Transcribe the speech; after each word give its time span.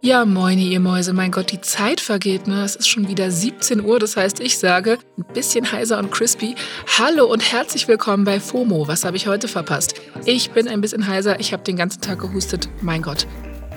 Ja, 0.00 0.24
moini, 0.24 0.68
ihr 0.68 0.78
Mäuse. 0.78 1.12
Mein 1.12 1.32
Gott, 1.32 1.50
die 1.50 1.60
Zeit 1.60 2.00
vergeht, 2.00 2.46
ne? 2.46 2.62
Es 2.62 2.76
ist 2.76 2.88
schon 2.88 3.08
wieder 3.08 3.32
17 3.32 3.84
Uhr, 3.84 3.98
das 3.98 4.16
heißt, 4.16 4.38
ich 4.38 4.56
sage, 4.56 4.98
ein 5.18 5.24
bisschen 5.34 5.72
heiser 5.72 5.98
und 5.98 6.12
crispy. 6.12 6.54
Hallo 6.98 7.26
und 7.26 7.40
herzlich 7.52 7.88
willkommen 7.88 8.22
bei 8.22 8.38
FOMO. 8.38 8.86
Was 8.86 9.04
habe 9.04 9.16
ich 9.16 9.26
heute 9.26 9.48
verpasst? 9.48 9.94
Ich 10.24 10.52
bin 10.52 10.68
ein 10.68 10.80
bisschen 10.80 11.08
heiser, 11.08 11.40
ich 11.40 11.52
habe 11.52 11.64
den 11.64 11.74
ganzen 11.76 12.00
Tag 12.00 12.20
gehustet. 12.20 12.68
Mein 12.80 13.02
Gott. 13.02 13.26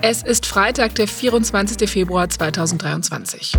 Es 0.00 0.22
ist 0.22 0.46
Freitag, 0.46 0.94
der 0.94 1.08
24. 1.08 1.90
Februar 1.90 2.28
2023. 2.28 3.54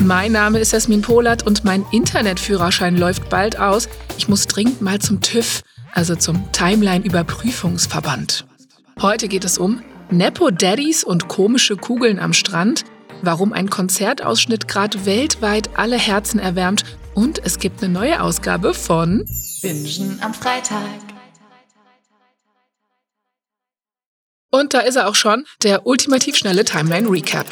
Mein 0.00 0.32
Name 0.32 0.60
ist 0.60 0.72
Jasmin 0.72 1.02
Polat 1.02 1.46
und 1.46 1.62
mein 1.64 1.84
Internetführerschein 1.92 2.96
läuft 2.96 3.28
bald 3.28 3.58
aus. 3.58 3.90
Ich 4.16 4.28
muss 4.28 4.46
dringend 4.46 4.80
mal 4.80 4.98
zum 4.98 5.20
TÜV, 5.20 5.60
also 5.92 6.16
zum 6.16 6.50
Timeline-Überprüfungsverband. 6.52 8.46
Heute 9.00 9.28
geht 9.28 9.44
es 9.44 9.58
um 9.58 9.82
Nepo-Daddies 10.12 11.04
und 11.04 11.28
komische 11.28 11.76
Kugeln 11.76 12.18
am 12.18 12.34
Strand, 12.34 12.84
warum 13.22 13.52
ein 13.52 13.70
Konzertausschnitt 13.70 14.68
gerade 14.68 15.06
weltweit 15.06 15.70
alle 15.74 15.96
Herzen 15.96 16.38
erwärmt 16.38 16.84
und 17.14 17.44
es 17.44 17.58
gibt 17.58 17.82
eine 17.82 17.92
neue 17.92 18.22
Ausgabe 18.22 18.74
von 18.74 19.26
Bingen 19.62 20.18
am 20.20 20.34
Freitag. 20.34 20.84
Und 24.50 24.74
da 24.74 24.80
ist 24.80 24.96
er 24.96 25.08
auch 25.08 25.14
schon, 25.14 25.46
der 25.62 25.86
ultimativ 25.86 26.36
schnelle 26.36 26.66
Timeline 26.66 27.10
Recap. 27.10 27.46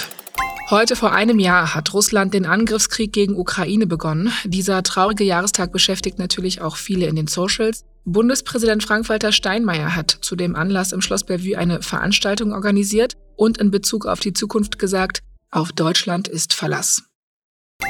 Heute 0.69 0.97
vor 0.97 1.13
einem 1.13 1.38
Jahr 1.38 1.74
hat 1.74 1.95
Russland 1.95 2.35
den 2.35 2.45
Angriffskrieg 2.45 3.13
gegen 3.13 3.37
Ukraine 3.37 3.87
begonnen. 3.87 4.33
Dieser 4.45 4.83
traurige 4.83 5.24
Jahrestag 5.24 5.73
beschäftigt 5.73 6.19
natürlich 6.19 6.61
auch 6.61 6.77
viele 6.77 7.07
in 7.07 7.16
den 7.16 7.27
Socials. 7.27 7.85
Bundespräsident 8.05 8.83
Frank-Walter 8.83 9.33
Steinmeier 9.33 9.95
hat 9.95 10.11
zu 10.11 10.37
dem 10.37 10.57
Anlass 10.57 10.93
im 10.93 11.01
Schloss 11.01 11.25
Bellevue 11.25 11.59
eine 11.59 11.83
Veranstaltung 11.83 12.53
organisiert 12.53 13.17
und 13.37 13.59
in 13.59 13.71
Bezug 13.71 14.07
auf 14.07 14.21
die 14.21 14.33
Zukunft 14.33 14.79
gesagt, 14.79 15.21
auf 15.51 15.73
Deutschland 15.73 16.29
ist 16.29 16.55
Verlass. 16.55 17.02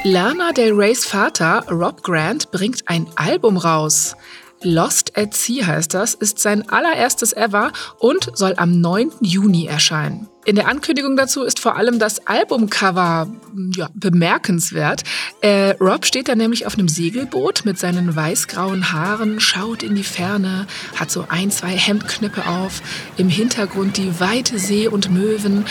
Lana 0.03 0.51
Del 0.51 0.73
Reys 0.73 1.05
Vater, 1.05 1.65
Rob 1.69 2.01
Grant, 2.03 2.51
bringt 2.51 2.87
ein 2.87 3.07
Album 3.15 3.57
raus. 3.57 4.15
Lost 4.63 5.17
at 5.17 5.33
Sea 5.33 5.65
heißt 5.65 5.93
das, 5.93 6.13
ist 6.13 6.39
sein 6.39 6.67
allererstes 6.69 7.33
ever 7.33 7.71
und 7.99 8.31
soll 8.33 8.53
am 8.57 8.79
9. 8.79 9.11
Juni 9.21 9.65
erscheinen. 9.65 10.27
In 10.43 10.55
der 10.55 10.67
Ankündigung 10.67 11.15
dazu 11.15 11.43
ist 11.43 11.59
vor 11.59 11.75
allem 11.75 11.99
das 11.99 12.25
Albumcover 12.25 13.27
ja, 13.75 13.89
bemerkenswert. 13.93 15.03
Äh, 15.41 15.75
Rob 15.79 16.05
steht 16.05 16.29
da 16.29 16.35
nämlich 16.35 16.65
auf 16.65 16.73
einem 16.73 16.87
Segelboot 16.87 17.63
mit 17.63 17.77
seinen 17.77 18.15
weißgrauen 18.15 18.91
Haaren, 18.91 19.39
schaut 19.39 19.83
in 19.83 19.93
die 19.93 20.03
Ferne, 20.03 20.65
hat 20.95 21.11
so 21.11 21.25
ein, 21.29 21.51
zwei 21.51 21.69
Hemdknöpfe 21.69 22.47
auf, 22.47 22.81
im 23.17 23.29
Hintergrund 23.29 23.97
die 23.97 24.19
weite 24.19 24.57
See 24.57 24.87
und 24.87 25.11
Möwen 25.11 25.65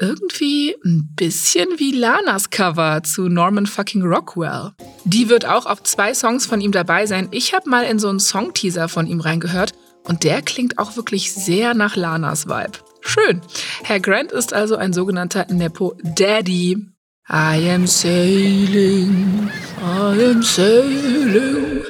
irgendwie 0.00 0.76
ein 0.84 1.10
bisschen 1.14 1.68
wie 1.76 1.92
Lanas 1.92 2.50
Cover 2.50 3.02
zu 3.02 3.28
Norman 3.28 3.66
fucking 3.66 4.02
Rockwell. 4.02 4.72
Die 5.04 5.28
wird 5.28 5.46
auch 5.46 5.66
auf 5.66 5.82
zwei 5.82 6.14
Songs 6.14 6.46
von 6.46 6.60
ihm 6.60 6.72
dabei 6.72 7.06
sein. 7.06 7.28
Ich 7.32 7.54
habe 7.54 7.68
mal 7.68 7.84
in 7.84 7.98
so 7.98 8.08
einen 8.08 8.20
Songteaser 8.20 8.88
von 8.88 9.06
ihm 9.06 9.20
reingehört 9.20 9.72
und 10.04 10.24
der 10.24 10.42
klingt 10.42 10.78
auch 10.78 10.96
wirklich 10.96 11.32
sehr 11.32 11.74
nach 11.74 11.96
Lanas 11.96 12.46
Vibe. 12.46 12.78
Schön. 13.06 13.40
Herr 13.84 14.00
Grant 14.00 14.32
ist 14.32 14.52
also 14.52 14.76
ein 14.76 14.92
sogenannter 14.92 15.46
Nepo 15.48 15.94
Daddy. 16.02 16.76
I 17.28 17.70
am 17.70 17.86
sailing, 17.86 19.50
I 19.80 20.24
am 20.30 20.42
sailing. 20.42 21.82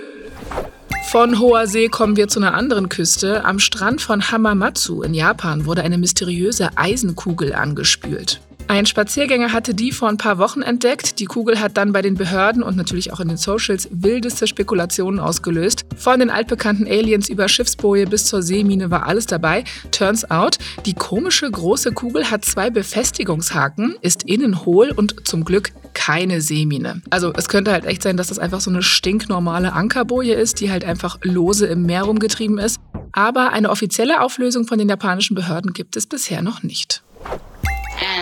Von 1.11 1.39
hoher 1.39 1.67
See 1.67 1.89
kommen 1.89 2.17
wir 2.17 2.28
zu 2.28 2.39
einer 2.39 2.55
anderen 2.55 2.89
Küste. 2.89 3.45
Am 3.45 3.58
Strand 3.58 4.03
von 4.03 4.31
Hamamatsu 4.31 5.03
in 5.03 5.14
Japan 5.14 5.64
wurde 5.64 5.83
eine 5.83 5.98
mysteriöse 5.98 6.77
Eisenkugel 6.77 7.55
angespült. 7.55 8.41
Ein 8.69 8.84
Spaziergänger 8.84 9.53
hatte 9.53 9.75
die 9.75 9.92
vor 9.92 10.09
ein 10.09 10.17
paar 10.17 10.39
Wochen 10.39 10.61
entdeckt. 10.61 11.20
Die 11.20 11.27
Kugel 11.27 11.61
hat 11.61 11.77
dann 11.77 11.92
bei 11.92 12.03
den 12.03 12.14
Behörden 12.14 12.64
und 12.64 12.77
natürlich 12.77 13.12
auch 13.12 13.20
in 13.20 13.28
den 13.28 13.36
Socials 13.36 13.89
wildeste 13.92 14.48
Spekulationen 14.48 15.20
ausgelöst. 15.20 15.85
Von 15.96 16.18
den 16.18 16.30
altbekannten 16.30 16.86
Aliens 16.86 17.29
über 17.29 17.48
Schiffsboje 17.48 18.07
bis 18.07 18.24
zur 18.24 18.42
Seemine 18.42 18.91
war 18.91 19.07
alles 19.07 19.27
dabei. 19.27 19.63
Turns 19.92 20.29
out, 20.33 20.58
die 20.85 20.95
komische 20.95 21.48
große 21.48 21.92
Kugel 21.92 22.29
hat 22.29 22.45
zwei 22.45 22.68
Befestigungshaken, 22.70 23.95
ist 24.01 24.24
innen 24.24 24.64
hohl 24.64 24.91
und 24.91 25.29
zum 25.29 25.45
Glück 25.45 25.70
keine 25.95 26.41
Seemine. 26.41 27.02
Also 27.11 27.33
es 27.35 27.48
könnte 27.48 27.70
halt 27.70 27.85
echt 27.85 28.02
sein, 28.02 28.17
dass 28.17 28.29
das 28.29 28.41
einfach 28.41 28.61
so 28.61 28.70
eine 28.70 28.83
stinknormale 28.83 29.74
Ankerboje 29.74 30.35
ist, 30.35 30.61
die 30.61 30.73
halt 30.73 30.85
einfach 30.85 31.18
lose 31.23 31.67
im 31.67 31.86
Meer 31.86 32.02
rumgetrieben 32.02 32.58
ist. 32.58 32.80
Aber 33.12 33.52
eine 33.52 33.70
offizielle 33.70 34.20
Auflösung 34.20 34.67
von 34.67 34.79
den 34.79 34.89
japanischen 34.89 35.36
Behörden 35.36 35.73
gibt 35.73 35.96
es 35.96 36.07
bisher 36.07 36.42
noch 36.42 36.64
nicht. 36.64 37.02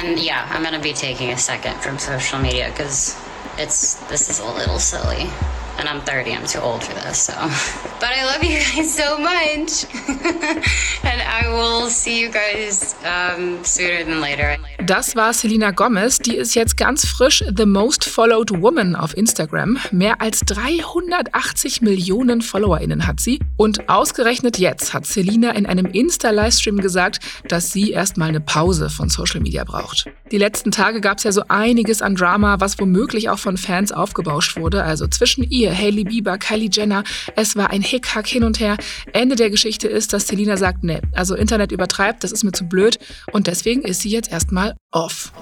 And 0.04 0.18
yeah, 0.18 0.46
I'm 0.50 0.62
gonna 0.62 0.82
be 0.82 0.92
taking 0.92 1.30
a 1.30 1.38
second 1.38 1.80
from 1.80 1.98
social 1.98 2.38
media 2.38 2.68
because 2.68 3.16
it's 3.56 3.94
this 4.10 4.28
is 4.28 4.38
a 4.38 4.46
little 4.46 4.78
silly. 4.78 5.30
And 5.78 5.88
I'm 5.88 6.02
30, 6.02 6.34
I'm 6.34 6.46
too 6.46 6.60
old 6.60 6.84
for 6.84 6.92
this, 6.92 7.18
so. 7.18 7.32
But 8.00 8.12
I 8.12 8.24
love 8.26 8.44
you 8.44 8.58
guys 8.60 8.94
so 8.94 9.16
much. 9.16 9.86
and 11.04 11.22
I 11.22 11.48
will 11.48 11.88
see 11.88 12.20
you 12.20 12.28
guys 12.30 12.94
um, 13.02 13.64
sooner 13.64 14.04
than 14.04 14.20
later. 14.20 14.58
Das 14.86 15.16
war 15.16 15.32
Selena 15.32 15.70
Gomez. 15.70 16.18
Die 16.18 16.36
ist 16.36 16.54
jetzt 16.54 16.76
ganz 16.76 17.06
frisch 17.06 17.42
The 17.56 17.64
Most 17.64 18.04
Followed 18.04 18.60
Woman 18.60 18.94
auf 18.96 19.16
Instagram. 19.16 19.78
Mehr 19.92 20.20
als 20.20 20.40
380 20.40 21.80
Millionen 21.80 22.42
FollowerInnen 22.42 23.06
hat 23.06 23.18
sie. 23.18 23.40
Und 23.56 23.88
ausgerechnet 23.88 24.58
jetzt 24.58 24.92
hat 24.92 25.06
Selena 25.06 25.52
in 25.52 25.64
einem 25.64 25.86
Insta-Livestream 25.86 26.82
gesagt, 26.82 27.20
dass 27.48 27.72
sie 27.72 27.92
erstmal 27.92 28.28
eine 28.28 28.40
Pause 28.40 28.90
von 28.90 29.08
Social 29.08 29.40
Media 29.40 29.64
braucht. 29.64 30.04
Die 30.30 30.38
letzten 30.38 30.70
Tage 30.70 31.00
gab 31.00 31.16
es 31.18 31.24
ja 31.24 31.32
so 31.32 31.44
einiges 31.48 32.02
an 32.02 32.14
Drama, 32.14 32.60
was 32.60 32.78
womöglich 32.78 33.30
auch 33.30 33.38
von 33.38 33.56
Fans 33.56 33.90
aufgebauscht 33.90 34.56
wurde. 34.58 34.84
Also 34.84 35.06
zwischen 35.06 35.44
ihr, 35.44 35.72
Hailey 35.72 36.04
Bieber, 36.04 36.36
Kylie 36.36 36.68
Jenner. 36.70 37.04
Es 37.36 37.56
war 37.56 37.70
ein 37.70 37.82
Hickhack 37.82 38.26
hin 38.26 38.44
und 38.44 38.60
her. 38.60 38.76
Ende 39.14 39.36
der 39.36 39.48
Geschichte 39.48 39.88
ist, 39.88 40.12
dass 40.12 40.26
Selena 40.26 40.58
sagt, 40.58 40.84
nee, 40.84 41.00
also 41.12 41.34
Internet 41.34 41.72
übertreibt, 41.72 42.22
das 42.22 42.32
ist 42.32 42.44
mir 42.44 42.52
zu 42.52 42.64
blöd. 42.68 42.98
Und 43.32 43.46
deswegen 43.46 43.82
ist 43.82 44.02
sie 44.02 44.10
jetzt 44.10 44.30
erstmal 44.30 44.73
off. 44.90 45.32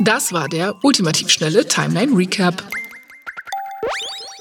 Das 0.00 0.32
war 0.32 0.48
der 0.48 0.82
ultimativ 0.82 1.28
schnelle 1.30 1.66
Timeline 1.66 2.16
Recap. 2.16 2.64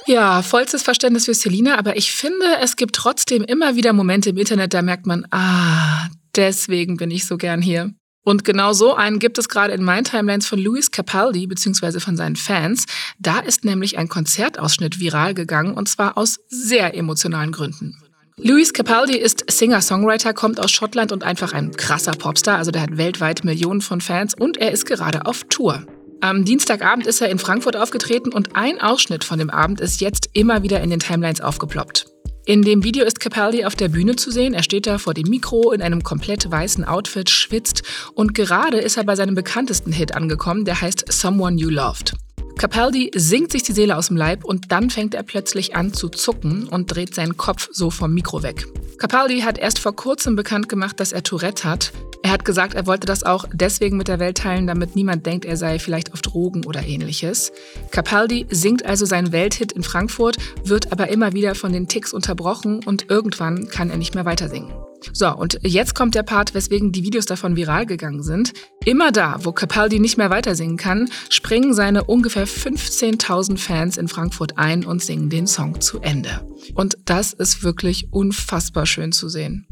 Ja, 0.08 0.42
vollstes 0.42 0.81
Verständnis 0.81 1.25
für 1.25 1.34
Selina, 1.34 1.78
aber 1.78 1.96
ich 1.97 2.12
finde, 2.12 2.46
es 2.62 2.75
gibt 2.75 2.96
trotzdem 2.96 3.44
immer 3.44 3.75
wieder 3.75 3.94
Momente 3.94 4.31
im 4.31 4.38
Internet, 4.38 4.74
da 4.74 4.81
merkt 4.81 5.06
man, 5.06 5.28
ah, 5.31 6.08
deswegen 6.36 6.98
bin 6.98 7.12
ich 7.12 7.28
so 7.28 7.38
gern 7.38 7.62
hier. 7.62 7.94
Und 8.24 8.44
genau 8.44 8.74
so 8.74 8.96
einen 8.96 9.19
gibt 9.19 9.38
es 9.38 9.50
gerade 9.50 9.74
in 9.74 9.84
meinen 9.84 10.03
Timelines 10.03 10.48
von 10.48 10.59
Luis 10.59 10.92
Capaldi 10.92 11.48
bzw. 11.48 12.00
von 12.00 12.18
seinen 12.18 12.36
Fans. 12.36 12.86
Da 13.19 13.40
ist 13.40 13.66
nämlich 13.66 13.98
ein 13.98 14.09
Konzertausschnitt 14.09 15.00
viral 15.00 15.34
gegangen 15.34 15.74
und 15.74 15.88
zwar 15.88 16.18
aus 16.18 16.40
sehr 16.48 16.96
emotionalen 16.96 17.52
Gründen. 17.52 17.98
Louis 18.42 18.72
Capaldi 18.72 19.18
ist 19.18 19.44
Singer-Songwriter, 19.52 20.34
kommt 20.34 20.62
aus 20.62 20.72
Schottland 20.72 21.12
und 21.12 21.24
einfach 21.24 21.52
ein 21.52 21.72
krasser 21.72 22.14
Popstar. 22.14 22.58
Also 22.58 22.72
der 22.72 22.82
hat 22.82 22.98
weltweit 22.98 23.44
Millionen 23.44 23.82
von 23.82 24.00
Fans 24.00 24.34
und 24.34 24.56
er 24.56 24.72
ist 24.72 24.86
gerade 24.86 25.26
auf 25.26 25.44
Tour. 25.50 25.86
Am 26.22 26.46
Dienstagabend 26.46 27.06
ist 27.06 27.22
er 27.22 27.30
in 27.30 27.38
Frankfurt 27.38 27.76
aufgetreten 27.76 28.32
und 28.32 28.56
ein 28.56 28.80
Ausschnitt 28.80 29.26
von 29.26 29.40
dem 29.40 29.50
Abend 29.50 29.82
ist 29.82 30.00
jetzt 30.00 30.30
immer 30.34 30.64
wieder 30.64 30.80
in 30.80 30.90
den 30.90 31.00
Timelines 31.00 31.42
aufgeploppt. 31.42 32.08
In 32.46 32.62
dem 32.62 32.84
Video 32.84 33.06
ist 33.06 33.20
Capaldi 33.20 33.66
auf 33.66 33.76
der 33.76 33.90
Bühne 33.90 34.16
zu 34.16 34.32
sehen. 34.32 34.54
Er 34.54 34.64
steht 34.64 34.88
da 34.88 34.98
vor 35.00 35.14
dem 35.14 35.30
Mikro 35.30 35.72
in 35.72 35.82
einem 35.82 36.02
komplett 36.02 36.50
weißen 36.50 36.86
Outfit, 36.86 37.30
schwitzt 37.30 37.84
und 38.16 38.34
gerade 38.34 38.78
ist 38.78 38.96
er 38.96 39.04
bei 39.04 39.16
seinem 39.18 39.36
bekanntesten 39.36 39.92
Hit 39.92 40.16
angekommen, 40.16 40.64
der 40.64 40.80
heißt 40.80 41.12
Someone 41.12 41.60
You 41.60 41.70
Loved. 41.70 42.14
Capaldi 42.59 43.09
singt 43.16 43.53
sich 43.53 43.64
die 43.64 43.72
Seele 43.72 43.96
aus 43.96 44.08
dem 44.08 44.18
Leib 44.18 44.44
und 44.44 44.70
dann 44.74 44.90
fängt 44.90 45.14
er 45.14 45.24
plötzlich 45.24 45.78
an 45.78 45.94
zu 45.94 46.09
zucken 46.09 46.68
und 46.68 46.94
dreht 46.94 47.16
seinen 47.16 47.38
Kopf 47.38 47.70
so 47.72 47.90
vom 47.90 48.14
Mikro 48.14 48.44
weg. 48.44 48.68
Capaldi 48.97 49.40
hat 49.40 49.58
erst 49.58 49.80
vor 49.80 49.96
kurzem 49.96 50.36
bekannt 50.36 50.68
gemacht, 50.68 51.00
dass 51.00 51.14
er 51.14 51.24
Tourette 51.24 51.64
hat. 51.64 51.94
Er 52.22 52.31
hat 52.31 52.44
gesagt, 52.44 52.74
er 52.74 52.86
wollte 52.86 53.08
das 53.08 53.24
auch 53.24 53.46
deswegen 53.53 53.96
mit 53.96 54.10
der 54.10 54.19
Welt 54.19 54.39
teilen, 54.39 54.68
damit 54.68 54.98
niemand 54.98 55.25
denkt, 55.25 55.45
er 55.45 55.56
sei 55.56 55.80
vielleicht 55.80 56.12
auf 56.12 56.22
Drogen 56.22 56.66
oder 56.66 56.86
ähnliches. 56.86 57.54
Capaldi 57.92 58.45
singt 58.50 58.86
also 58.86 59.06
seinen 59.06 59.31
Welthit 59.31 59.72
in 59.72 59.84
Frankfurt, 59.84 60.36
wird 60.66 60.92
aber 60.92 61.07
immer 61.07 61.31
wieder 61.31 61.56
von 61.56 61.72
den 61.72 61.88
Ticks 61.88 62.12
unterbrochen 62.12 62.84
und 62.84 63.10
irgendwann 63.10 63.69
kann 63.69 63.89
er 63.89 63.95
nicht 63.95 64.16
mehr 64.16 64.25
weiter 64.25 64.50
singen. 64.50 64.74
So, 65.13 65.36
und 65.36 65.60
jetzt 65.63 65.96
kommt 65.96 66.16
der 66.16 66.24
Part, 66.24 66.54
weswegen 66.54 66.92
die 66.92 67.04
Videos 67.04 67.25
davon 67.25 67.56
viral 67.56 67.86
gegangen 67.86 68.24
sind. 68.24 68.54
Immer 68.86 69.12
da, 69.12 69.38
wo 69.44 69.51
Capaldi 69.51 70.00
nicht 70.00 70.18
mehr 70.18 70.30
weiter 70.30 70.56
singen 70.56 70.78
kann, 70.78 71.10
springen 71.30 71.74
seine 71.74 72.04
ungefähr 72.04 72.48
15.000 72.48 73.57
Fans 73.57 73.98
in 73.98 74.07
Frankfurt 74.07 74.57
ein 74.57 74.86
und 74.86 75.04
singen 75.04 75.30
den 75.30 75.48
Song 75.48 75.81
zu 75.81 76.00
Ende. 76.00 76.46
Und 76.75 76.98
das 77.06 77.34
ist 77.34 77.63
wirklich 77.63 78.12
unfassbar 78.12 78.86
schön 78.86 79.12
zu 79.12 79.30
sehen. 79.30 79.68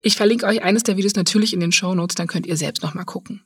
Ich 0.00 0.16
verlinke 0.16 0.46
euch 0.46 0.62
eines 0.62 0.84
der 0.84 0.96
Videos 0.96 1.16
natürlich 1.16 1.52
in 1.52 1.60
den 1.60 1.72
Show 1.72 1.94
Notes, 1.94 2.14
dann 2.14 2.28
könnt 2.28 2.46
ihr 2.46 2.56
selbst 2.56 2.82
nochmal 2.82 3.04
gucken. 3.04 3.42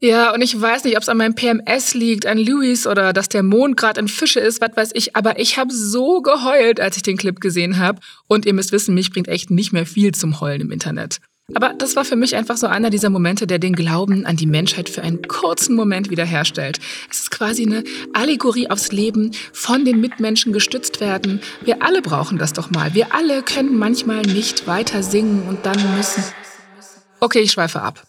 Ja, 0.00 0.34
und 0.34 0.42
ich 0.42 0.60
weiß 0.60 0.84
nicht, 0.84 0.96
ob 0.96 1.02
es 1.02 1.08
an 1.08 1.16
meinem 1.16 1.34
PMS 1.34 1.94
liegt, 1.94 2.26
an 2.26 2.36
Louis 2.38 2.86
oder 2.86 3.14
dass 3.14 3.30
der 3.30 3.42
Mond 3.42 3.78
gerade 3.78 3.98
in 3.98 4.08
Fische 4.08 4.40
ist, 4.40 4.60
was 4.60 4.76
weiß 4.76 4.90
ich, 4.92 5.16
aber 5.16 5.38
ich 5.38 5.56
habe 5.56 5.72
so 5.72 6.20
geheult, 6.20 6.80
als 6.80 6.98
ich 6.98 7.02
den 7.02 7.16
Clip 7.16 7.40
gesehen 7.40 7.78
habe. 7.78 8.00
Und 8.26 8.44
ihr 8.44 8.52
müsst 8.52 8.72
wissen, 8.72 8.94
mich 8.94 9.10
bringt 9.10 9.28
echt 9.28 9.50
nicht 9.50 9.72
mehr 9.72 9.86
viel 9.86 10.12
zum 10.12 10.40
Heulen 10.40 10.60
im 10.60 10.70
Internet. 10.70 11.18
Aber 11.54 11.72
das 11.72 11.96
war 11.96 12.04
für 12.04 12.16
mich 12.16 12.34
einfach 12.34 12.56
so 12.56 12.66
einer 12.66 12.90
dieser 12.90 13.08
Momente, 13.08 13.46
der 13.46 13.58
den 13.58 13.74
Glauben 13.74 14.26
an 14.26 14.36
die 14.36 14.46
Menschheit 14.46 14.88
für 14.88 15.02
einen 15.02 15.22
kurzen 15.22 15.76
Moment 15.76 16.10
wiederherstellt. 16.10 16.80
Es 17.10 17.20
ist 17.20 17.30
quasi 17.30 17.64
eine 17.64 17.84
Allegorie 18.12 18.68
aufs 18.68 18.90
Leben, 18.90 19.30
von 19.52 19.84
den 19.84 20.00
Mitmenschen 20.00 20.52
gestützt 20.52 21.00
werden. 21.00 21.40
Wir 21.64 21.82
alle 21.82 22.02
brauchen 22.02 22.36
das 22.36 22.52
doch 22.52 22.70
mal. 22.70 22.94
Wir 22.94 23.14
alle 23.14 23.42
können 23.42 23.78
manchmal 23.78 24.22
nicht 24.22 24.66
weiter 24.66 25.02
singen 25.04 25.44
und 25.48 25.64
dann 25.64 25.96
müssen. 25.96 26.24
Okay, 27.20 27.40
ich 27.40 27.52
schweife 27.52 27.80
ab. 27.80 28.02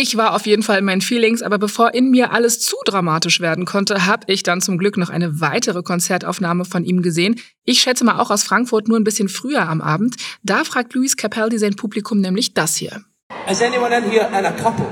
Ich 0.00 0.16
war 0.16 0.36
auf 0.36 0.46
jeden 0.46 0.62
Fall 0.62 0.78
in 0.78 0.84
meinen 0.84 1.00
Feelings, 1.00 1.42
aber 1.42 1.58
bevor 1.58 1.92
in 1.92 2.08
mir 2.08 2.32
alles 2.32 2.60
zu 2.60 2.76
dramatisch 2.84 3.40
werden 3.40 3.64
konnte, 3.64 4.06
habe 4.06 4.32
ich 4.32 4.44
dann 4.44 4.60
zum 4.60 4.78
Glück 4.78 4.96
noch 4.96 5.10
eine 5.10 5.40
weitere 5.40 5.82
Konzertaufnahme 5.82 6.64
von 6.64 6.84
ihm 6.84 7.02
gesehen. 7.02 7.40
Ich 7.64 7.80
schätze 7.80 8.04
mal 8.04 8.20
auch 8.20 8.30
aus 8.30 8.44
Frankfurt 8.44 8.86
nur 8.86 8.96
ein 8.96 9.02
bisschen 9.02 9.28
früher 9.28 9.68
am 9.68 9.80
Abend. 9.80 10.14
Da 10.44 10.62
fragt 10.62 10.94
Luis 10.94 11.16
Capaldi 11.16 11.58
sein 11.58 11.74
Publikum 11.74 12.20
nämlich 12.20 12.54
das 12.54 12.76
hier. 12.76 13.02
Is 13.50 13.60
anyone 13.60 13.92
in 13.96 14.04
here 14.08 14.28
in 14.28 14.46
a 14.46 14.52
couple? 14.52 14.86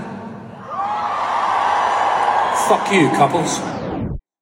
Fuck 2.66 2.92
you, 2.92 3.08
couples. 3.10 3.60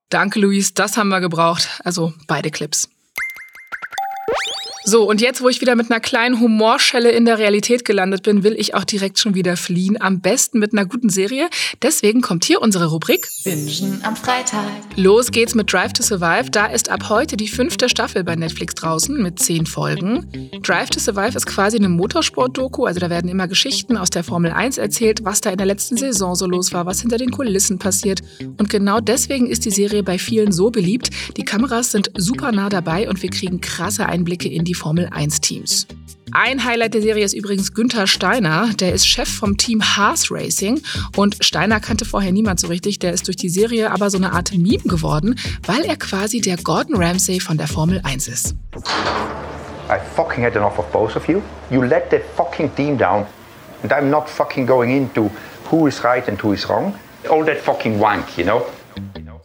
Danke, 0.09 0.41
Luis, 0.41 0.73
das 0.73 0.97
haben 0.97 1.11
wir 1.11 1.21
gebraucht. 1.21 1.69
Also 1.85 2.15
beide 2.27 2.51
Clips. 2.51 2.89
So, 4.87 5.09
und 5.09 5.23
jetzt, 5.23 5.41
wo 5.41 5.49
ich 5.49 5.63
wieder 5.63 5.77
mit 5.77 5.91
einer 5.91 5.99
kleinen 5.99 6.41
Humorschelle 6.41 7.11
in 7.11 7.25
der 7.25 7.39
Realität 7.39 7.87
gelandet 7.87 8.23
bin, 8.23 8.45
will 8.45 8.55
ich 8.59 8.75
auch 8.75 8.85
direkt 8.85 9.19
schon 9.19 9.35
wieder 9.35 9.57
fliehen. 9.57 9.99
Am 9.99 10.21
besten 10.21 10.59
mit 10.59 10.75
einer 10.75 10.85
guten 10.85 11.09
Serie. 11.09 11.49
Deswegen 11.81 12.21
kommt 12.21 12.45
hier 12.45 12.61
unsere 12.61 12.91
Rubrik 12.91 13.27
Bingen 13.45 14.01
am 14.03 14.15
Freitag. 14.15 14.67
Los 14.97 15.31
geht's 15.31 15.55
mit 15.55 15.73
Drive 15.73 15.95
to 15.95 16.03
Survive. 16.03 16.51
Da 16.51 16.67
ist 16.67 16.91
ab 16.91 17.09
heute 17.09 17.39
die 17.39 17.49
fünfte 17.49 17.89
Staffel 17.89 18.25
bei 18.25 18.37
Netflix 18.37 18.75
draußen 18.75 19.23
mit 19.23 19.39
zehn 19.39 19.65
Folgen. 19.65 20.51
Drive 20.63 20.91
to 20.91 21.01
Survive 21.01 21.35
ist 21.35 21.47
quasi 21.47 21.79
eine 21.79 21.89
Motorsport-Doku. 21.89 22.85
Also 22.85 23.01
da 23.01 23.09
werden 23.09 23.31
immer 23.31 23.49
Geschichten 23.49 23.97
aus 23.97 24.11
der 24.11 24.23
Formel 24.23 24.51
1 24.51 24.77
erzählt, 24.77 25.25
was 25.25 25.41
da 25.41 25.49
in 25.49 25.57
der 25.57 25.67
letzten 25.67 25.97
Saison 25.97 26.35
so 26.35 26.47
los 26.47 26.75
war, 26.75 26.85
was 26.85 27.01
hinter 27.01 27.17
den 27.17 27.31
Kulissen 27.31 27.79
passiert. 27.79 28.21
Und 28.59 28.69
genau 28.69 29.01
deswegen 29.01 29.47
ist 29.47 29.65
die 29.65 29.71
Serie 29.71 30.03
bei 30.03 30.19
vielen 30.19 30.53
so 30.53 30.71
beliebt. 30.71 31.09
Die 31.39 31.45
Kameras 31.45 31.93
sind 31.93 32.11
super 32.19 32.53
nah 32.53 32.69
dabei 32.69 33.09
und 33.09 33.23
wir 33.23 33.31
kriegen 33.31 33.63
krasse 33.63 34.05
Einblicke 34.05 34.51
in 34.51 34.67
die 34.67 34.74
die 34.75 34.81
Formel 34.81 35.09
1-Teams. 35.09 35.87
Ein 36.33 36.65
Highlight 36.65 36.95
der 36.95 37.03
Serie 37.03 37.25
ist 37.25 37.33
übrigens 37.33 37.75
Günther 37.75 38.09
Steiner. 38.09 38.71
Der 38.81 38.93
ist 38.93 39.07
Chef 39.07 39.29
vom 39.29 39.57
Team 39.57 39.81
Haas 39.81 40.33
Racing. 40.33 40.81
Und 41.17 41.37
Steiner 41.41 41.79
kannte 41.79 42.05
vorher 42.05 42.33
niemand 42.33 42.59
so 42.59 42.67
richtig. 42.67 42.99
Der 42.99 43.13
ist 43.13 43.29
durch 43.29 43.37
die 43.37 43.49
Serie 43.49 43.93
aber 43.93 44.11
so 44.11 44.19
eine 44.19 44.33
Art 44.33 44.53
Meme 44.53 44.83
geworden, 44.85 45.39
weil 45.65 45.85
er 45.85 45.97
quasi 45.97 46.41
der 46.41 46.57
Gordon 46.57 46.97
Ramsay 46.97 47.39
von 47.39 47.57
der 47.57 47.69
Formel 47.69 48.01
1 48.03 48.27
ist. 48.27 48.57
I 49.89 49.99
fucking 50.17 50.43
had 50.43 50.57
enough 50.57 50.79
of 50.79 50.91
both 50.91 51.15
of 51.15 51.29
you. 51.29 51.41
You 51.71 51.83
let 51.83 52.11
that 52.11 52.23
fucking 52.37 52.75
team 52.75 52.99
down. 52.99 53.27
And 53.85 53.93
I'm 53.93 54.11
not 54.11 54.29
fucking 54.29 54.67
going 54.67 54.91
into 54.97 55.31
who 55.71 55.87
is 55.87 56.03
right 56.03 56.27
and 56.29 56.43
who 56.43 56.53
is 56.53 56.69
wrong. 56.69 56.95
All 57.31 57.45
that 57.45 57.59
fucking 57.59 58.01
wank, 58.01 58.37
you 58.37 58.45
know? 58.45 58.67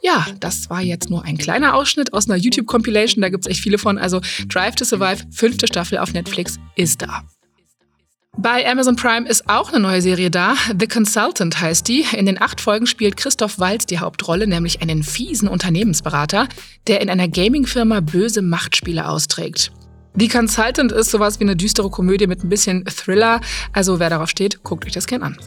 Ja, 0.02 0.28
das 0.40 0.70
war 0.70 0.82
jetzt 0.82 1.10
nur 1.10 1.24
ein 1.26 1.38
kleiner 1.38 1.76
Ausschnitt 1.76 2.14
aus 2.14 2.30
einer 2.30 2.38
YouTube-Compilation. 2.38 3.22
Da 3.22 3.30
gibt 3.30 3.46
es 3.46 3.52
echt 3.52 3.62
viele 3.62 3.78
von. 3.78 3.98
Also 3.98 4.22
Drive 4.48 4.76
to 4.76 4.86
Survive, 4.86 5.26
fünfte 5.32 5.68
Staffel 5.68 5.98
auf 5.98 6.14
Netflix, 6.14 6.58
ist 6.76 7.02
da. 7.02 7.24
Bei 8.38 8.66
Amazon 8.66 8.96
Prime 8.96 9.28
ist 9.28 9.50
auch 9.50 9.74
eine 9.74 9.82
neue 9.82 10.02
Serie 10.02 10.32
da. 10.32 10.56
The 10.80 10.88
Consultant 10.88 11.60
heißt 11.60 11.86
die. 11.88 12.06
In 12.16 12.26
den 12.26 12.42
acht 12.42 12.62
Folgen 12.62 12.86
spielt 12.86 13.18
Christoph 13.18 13.60
Walz 13.60 13.86
die 13.86 14.00
Hauptrolle, 14.00 14.48
nämlich 14.48 14.82
einen 14.82 15.04
fiesen 15.04 15.50
Unternehmensberater, 15.50 16.48
der 16.88 17.02
in 17.02 17.10
einer 17.10 17.28
Gaming-Firma 17.28 18.00
böse 18.00 18.42
Machtspiele 18.42 19.10
austrägt. 19.10 19.74
The 20.16 20.30
Consultant 20.30 20.94
ist 20.94 21.12
sowas 21.12 21.40
wie 21.40 21.44
eine 21.44 21.58
düstere 21.58 21.90
Komödie 21.90 22.28
mit 22.28 22.44
ein 22.44 22.50
bisschen 22.50 22.86
Thriller. 22.86 23.42
Also 23.74 24.00
wer 24.00 24.10
darauf 24.10 24.30
steht, 24.30 24.64
guckt 24.64 24.86
euch 24.86 24.94
das 24.94 25.06
gerne 25.06 25.26
an. 25.26 25.38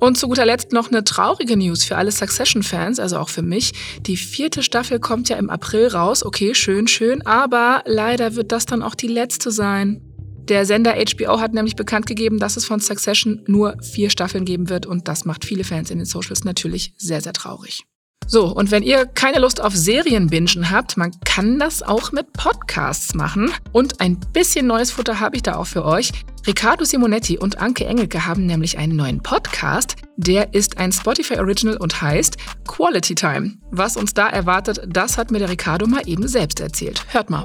Und 0.00 0.16
zu 0.16 0.28
guter 0.28 0.46
Letzt 0.46 0.72
noch 0.72 0.90
eine 0.90 1.02
traurige 1.02 1.56
News 1.56 1.84
für 1.84 1.96
alle 1.96 2.12
Succession-Fans, 2.12 3.00
also 3.00 3.18
auch 3.18 3.28
für 3.28 3.42
mich. 3.42 3.72
Die 4.06 4.16
vierte 4.16 4.62
Staffel 4.62 5.00
kommt 5.00 5.28
ja 5.28 5.36
im 5.36 5.50
April 5.50 5.88
raus. 5.88 6.24
Okay, 6.24 6.54
schön, 6.54 6.86
schön. 6.86 7.26
Aber 7.26 7.82
leider 7.84 8.36
wird 8.36 8.52
das 8.52 8.66
dann 8.66 8.82
auch 8.82 8.94
die 8.94 9.08
letzte 9.08 9.50
sein. 9.50 10.00
Der 10.48 10.64
Sender 10.64 10.94
HBO 10.94 11.40
hat 11.40 11.52
nämlich 11.52 11.76
bekannt 11.76 12.06
gegeben, 12.06 12.38
dass 12.38 12.56
es 12.56 12.64
von 12.64 12.80
Succession 12.80 13.42
nur 13.46 13.76
vier 13.82 14.08
Staffeln 14.08 14.44
geben 14.44 14.70
wird. 14.70 14.86
Und 14.86 15.08
das 15.08 15.24
macht 15.24 15.44
viele 15.44 15.64
Fans 15.64 15.90
in 15.90 15.98
den 15.98 16.06
Socials 16.06 16.44
natürlich 16.44 16.94
sehr, 16.96 17.20
sehr 17.20 17.32
traurig. 17.32 17.87
So, 18.26 18.46
und 18.46 18.70
wenn 18.70 18.82
ihr 18.82 19.06
keine 19.06 19.38
Lust 19.38 19.60
auf 19.62 19.74
Serienbingen 19.74 20.70
habt, 20.70 20.98
man 20.98 21.12
kann 21.24 21.58
das 21.58 21.82
auch 21.82 22.12
mit 22.12 22.32
Podcasts 22.34 23.14
machen. 23.14 23.50
Und 23.72 24.02
ein 24.02 24.20
bisschen 24.34 24.66
neues 24.66 24.90
Futter 24.90 25.18
habe 25.18 25.36
ich 25.36 25.42
da 25.42 25.56
auch 25.56 25.66
für 25.66 25.84
euch. 25.84 26.12
Riccardo 26.46 26.84
Simonetti 26.84 27.38
und 27.38 27.58
Anke 27.58 27.86
Engelke 27.86 28.26
haben 28.26 28.44
nämlich 28.44 28.76
einen 28.76 28.96
neuen 28.96 29.22
Podcast. 29.22 29.96
Der 30.16 30.52
ist 30.52 30.76
ein 30.76 30.92
Spotify 30.92 31.38
Original 31.38 31.78
und 31.78 32.02
heißt 32.02 32.36
Quality 32.66 33.14
Time. 33.14 33.54
Was 33.70 33.96
uns 33.96 34.12
da 34.12 34.28
erwartet, 34.28 34.82
das 34.86 35.16
hat 35.16 35.30
mir 35.30 35.38
der 35.38 35.48
Riccardo 35.48 35.86
mal 35.86 36.02
eben 36.06 36.28
selbst 36.28 36.60
erzählt. 36.60 37.04
Hört 37.08 37.30
mal. 37.30 37.44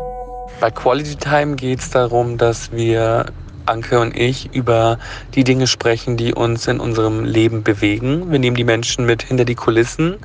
Bei 0.60 0.70
Quality 0.70 1.16
Time 1.16 1.56
geht 1.56 1.80
es 1.80 1.90
darum, 1.92 2.38
dass 2.38 2.72
wir 2.72 3.26
Anke 3.66 4.00
und 4.00 4.16
ich 4.18 4.54
über 4.54 5.00
die 5.36 5.44
Dinge 5.44 5.68
sprechen, 5.68 6.18
die 6.18 6.34
uns 6.34 6.68
in 6.68 6.80
unserem 6.80 7.24
Leben 7.24 7.64
bewegen. 7.64 8.32
Wir 8.32 8.40
nehmen 8.40 8.58
die 8.58 8.64
Menschen 8.64 9.06
mit 9.06 9.24
hinter 9.24 9.46
die 9.46 9.56
Kulissen 9.56 10.18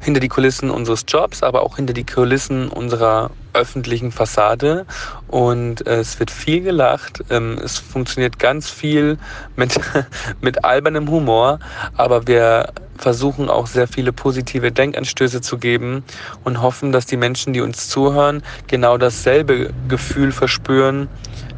hinter 0.00 0.20
die 0.20 0.28
Kulissen 0.28 0.70
unseres 0.70 1.04
Jobs, 1.08 1.42
aber 1.42 1.62
auch 1.62 1.76
hinter 1.76 1.92
die 1.92 2.04
Kulissen 2.04 2.68
unserer 2.68 3.30
öffentlichen 3.52 4.12
Fassade. 4.12 4.86
Und 5.26 5.86
äh, 5.86 5.96
es 5.96 6.18
wird 6.20 6.30
viel 6.30 6.62
gelacht. 6.62 7.24
Ähm, 7.30 7.58
es 7.62 7.78
funktioniert 7.78 8.38
ganz 8.38 8.70
viel 8.70 9.18
mit, 9.56 9.78
mit 10.40 10.64
albernem 10.64 11.10
Humor, 11.10 11.58
aber 11.96 12.26
wir 12.26 12.72
versuchen 12.96 13.48
auch 13.48 13.66
sehr 13.66 13.86
viele 13.86 14.12
positive 14.12 14.72
Denkanstöße 14.72 15.40
zu 15.40 15.58
geben 15.58 16.04
und 16.44 16.60
hoffen, 16.60 16.92
dass 16.92 17.06
die 17.06 17.16
Menschen, 17.16 17.52
die 17.52 17.60
uns 17.60 17.88
zuhören, 17.88 18.42
genau 18.66 18.98
dasselbe 18.98 19.72
Gefühl 19.88 20.32
verspüren, 20.32 21.08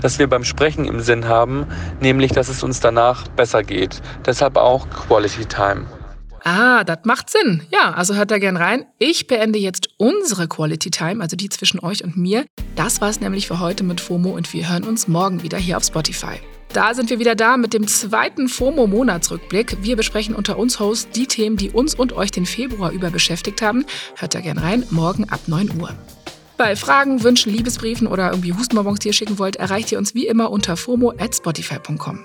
das 0.03 0.19
wir 0.19 0.29
beim 0.29 0.45
Sprechen 0.45 0.85
im 0.85 1.01
Sinn 1.01 1.27
haben, 1.29 1.67
nämlich 2.01 2.33
dass 2.33 2.49
es 2.49 2.63
uns 2.63 2.81
danach 2.81 3.27
besser 3.29 3.63
geht. 3.63 4.01
Deshalb 4.27 4.57
auch 4.57 4.89
Quality 4.91 5.47
Time. 5.47 6.00
Ah, 6.45 6.85
das 6.85 6.99
macht 7.05 7.31
Sinn. 7.31 7.63
Ja, 7.71 7.93
also 7.93 8.15
hört 8.15 8.31
da 8.31 8.39
gern 8.39 8.57
rein. 8.57 8.87
Ich 8.99 9.27
beende 9.27 9.59
jetzt 9.59 9.91
unsere 9.99 10.49
Quality 10.49 10.91
Time, 10.91 11.23
also 11.23 11.37
die 11.37 11.49
zwischen 11.49 11.81
euch 11.81 12.03
und 12.05 12.17
mir. 12.17 12.47
Das 12.77 13.01
war 13.01 13.11
es 13.11 13.21
nämlich 13.21 13.47
für 13.47 13.61
heute 13.61 13.85
mit 13.85 14.01
FOMO 14.01 14.31
und 14.31 14.53
wir 14.53 14.71
hören 14.71 14.85
uns 14.85 15.09
morgen 15.09 15.43
wieder 15.43 15.59
hier 15.59 15.77
auf 15.77 15.85
Spotify. 15.85 16.41
Da 16.73 16.95
sind 16.95 17.11
wir 17.11 17.19
wieder 17.19 17.35
da 17.35 17.57
mit 17.57 17.75
dem 17.75 17.89
zweiten 17.89 18.49
FOMO-Monatsrückblick. 18.49 19.79
Wir 19.83 19.97
besprechen 19.97 20.37
unter 20.37 20.57
uns 20.57 20.79
Hosts 20.79 21.11
die 21.11 21.27
Themen, 21.27 21.57
die 21.57 21.71
uns 21.71 21.97
und 21.97 22.13
euch 22.13 22.31
den 22.31 22.47
Februar 22.47 22.93
über 22.93 23.11
beschäftigt 23.11 23.61
haben. 23.61 23.85
Hört 24.17 24.35
da 24.35 24.41
gern 24.41 24.59
rein, 24.59 24.85
morgen 24.91 25.29
ab 25.29 25.41
9 25.47 25.81
Uhr. 25.81 25.91
Bei 26.57 26.77
Fragen, 26.77 27.23
Wünschen, 27.25 27.53
Liebesbriefen 27.53 28.07
oder 28.07 28.31
irgendwie 28.31 28.53
Hustenbonbons, 28.53 29.01
die 29.01 29.09
ihr 29.09 29.15
schicken 29.15 29.39
wollt, 29.39 29.57
erreicht 29.57 29.91
ihr 29.91 29.99
uns 29.99 30.15
wie 30.15 30.27
immer 30.27 30.51
unter 30.51 30.77
fomo 30.77 31.11
at 31.19 31.35
spotify.com. 31.35 32.25